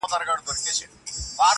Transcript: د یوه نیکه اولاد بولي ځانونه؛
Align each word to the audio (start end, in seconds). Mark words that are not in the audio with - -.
د 0.03 0.03
یوه 0.03 0.09
نیکه 0.11 0.25
اولاد 0.29 0.45
بولي 0.45 0.61
ځانونه؛ 0.77 1.49